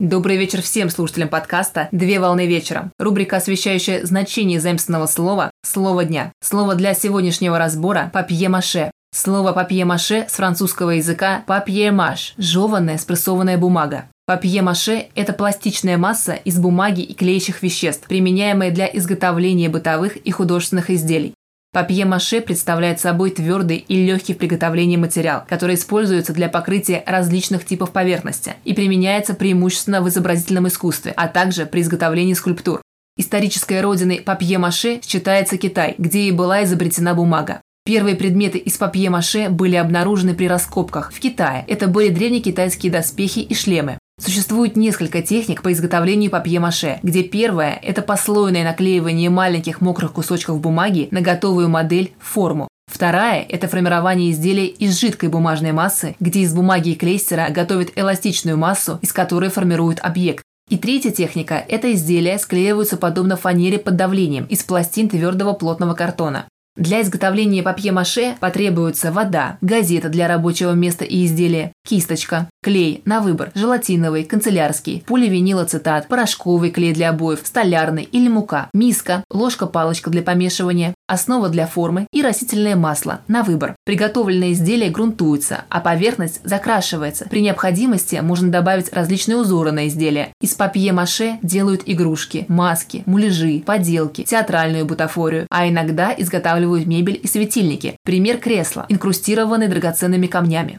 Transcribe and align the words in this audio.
Добрый 0.00 0.36
вечер 0.36 0.62
всем 0.62 0.90
слушателям 0.90 1.28
подкаста 1.28 1.88
«Две 1.90 2.20
волны 2.20 2.46
вечером». 2.46 2.92
Рубрика, 3.00 3.38
освещающая 3.38 4.06
значение 4.06 4.60
заимственного 4.60 5.06
слова 5.06 5.50
«Слово 5.64 6.04
дня». 6.04 6.32
Слово 6.40 6.76
для 6.76 6.94
сегодняшнего 6.94 7.58
разбора– 7.58 8.08
«папье-маше». 8.12 8.92
Слово 9.12 9.50
«папье-маше» 9.50 10.26
с 10.28 10.34
французского 10.34 10.90
языка 10.90 11.42
«папье-маш»– 11.48 12.34
жеванная 12.38 12.96
спрессованная 12.96 13.58
бумага. 13.58 14.04
Папье-маше– 14.26 15.06
это 15.16 15.32
пластичная 15.32 15.98
масса 15.98 16.34
из 16.34 16.60
бумаги 16.60 17.00
и 17.00 17.12
клеящих 17.12 17.60
веществ, 17.64 18.06
применяемая 18.06 18.70
для 18.70 18.86
изготовления 18.86 19.68
бытовых 19.68 20.16
и 20.16 20.30
художественных 20.30 20.90
изделий. 20.90 21.34
Папье-маше 21.70 22.40
представляет 22.40 22.98
собой 22.98 23.30
твердый 23.30 23.76
и 23.76 24.06
легкий 24.06 24.32
в 24.32 24.38
приготовлении 24.38 24.96
материал, 24.96 25.44
который 25.46 25.74
используется 25.74 26.32
для 26.32 26.48
покрытия 26.48 27.04
различных 27.06 27.66
типов 27.66 27.92
поверхности 27.92 28.54
и 28.64 28.72
применяется 28.72 29.34
преимущественно 29.34 30.00
в 30.00 30.08
изобразительном 30.08 30.68
искусстве, 30.68 31.12
а 31.14 31.28
также 31.28 31.66
при 31.66 31.82
изготовлении 31.82 32.32
скульптур. 32.32 32.80
Исторической 33.18 33.82
родиной 33.82 34.22
папье-маше 34.22 35.00
считается 35.04 35.58
Китай, 35.58 35.94
где 35.98 36.20
и 36.20 36.32
была 36.32 36.64
изобретена 36.64 37.14
бумага. 37.14 37.60
Первые 37.84 38.16
предметы 38.16 38.58
из 38.58 38.78
папье-маше 38.78 39.50
были 39.50 39.76
обнаружены 39.76 40.34
при 40.34 40.46
раскопках 40.46 41.12
в 41.12 41.20
Китае. 41.20 41.64
Это 41.68 41.86
были 41.86 42.08
древнекитайские 42.08 42.92
доспехи 42.92 43.40
и 43.40 43.54
шлемы. 43.54 43.98
Существует 44.18 44.76
несколько 44.76 45.22
техник 45.22 45.62
по 45.62 45.72
изготовлению 45.72 46.32
папье-маше, 46.32 46.98
где 47.04 47.22
первая– 47.22 47.78
это 47.82 48.02
послойное 48.02 48.64
наклеивание 48.64 49.30
маленьких 49.30 49.80
мокрых 49.80 50.12
кусочков 50.12 50.60
бумаги 50.60 51.06
на 51.12 51.20
готовую 51.20 51.68
модель– 51.68 52.12
форму. 52.18 52.66
Вторая– 52.90 53.46
это 53.48 53.68
формирование 53.68 54.32
изделия 54.32 54.66
из 54.66 54.98
жидкой 54.98 55.28
бумажной 55.28 55.70
массы, 55.70 56.16
где 56.18 56.40
из 56.40 56.52
бумаги 56.52 56.90
и 56.90 56.94
клейстера 56.96 57.48
готовят 57.50 57.92
эластичную 57.94 58.58
массу, 58.58 58.98
из 59.02 59.12
которой 59.12 59.50
формируют 59.50 60.00
объект. 60.00 60.42
И 60.68 60.76
третья 60.76 61.12
техника– 61.12 61.64
это 61.68 61.92
изделия 61.92 62.38
склеиваются 62.38 62.96
подобно 62.96 63.36
фанере 63.36 63.78
под 63.78 63.94
давлением 63.94 64.46
из 64.46 64.64
пластин 64.64 65.08
твердого 65.08 65.52
плотного 65.52 65.94
картона. 65.94 66.46
Для 66.78 67.02
изготовления 67.02 67.64
папье-маше 67.64 68.36
потребуется 68.38 69.10
вода, 69.10 69.58
газета 69.60 70.08
для 70.08 70.28
рабочего 70.28 70.72
места 70.72 71.04
и 71.04 71.26
изделия, 71.26 71.72
кисточка, 71.88 72.50
клей 72.62 73.00
на 73.06 73.20
выбор, 73.20 73.50
желатиновый, 73.54 74.24
канцелярский, 74.24 75.02
поливинилацетат, 75.06 76.06
порошковый 76.08 76.70
клей 76.70 76.92
для 76.92 77.08
обоев, 77.10 77.40
столярный 77.44 78.02
или 78.02 78.28
мука, 78.28 78.68
миска, 78.74 79.24
ложка-палочка 79.30 80.10
для 80.10 80.22
помешивания, 80.22 80.94
основа 81.06 81.48
для 81.48 81.66
формы 81.66 82.06
и 82.12 82.22
растительное 82.22 82.76
масло 82.76 83.20
на 83.26 83.42
выбор. 83.42 83.74
Приготовленное 83.86 84.52
изделие 84.52 84.90
грунтуется, 84.90 85.64
а 85.70 85.80
поверхность 85.80 86.40
закрашивается. 86.44 87.26
При 87.30 87.40
необходимости 87.40 88.16
можно 88.16 88.50
добавить 88.50 88.92
различные 88.92 89.38
узоры 89.38 89.72
на 89.72 89.88
изделие. 89.88 90.32
Из 90.42 90.54
папье-маше 90.54 91.38
делают 91.42 91.82
игрушки, 91.86 92.44
маски, 92.48 93.02
муляжи, 93.06 93.62
поделки, 93.64 94.24
театральную 94.24 94.84
бутафорию, 94.84 95.46
а 95.50 95.66
иногда 95.66 96.14
изготавливают 96.16 96.86
мебель 96.86 97.18
и 97.22 97.26
светильники. 97.26 97.96
Пример 98.04 98.36
кресла, 98.36 98.84
инкрустированные 98.90 99.68
драгоценными 99.68 100.26
камнями. 100.26 100.78